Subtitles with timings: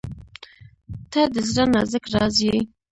[1.11, 2.57] •ته د زړه نازک راز یې.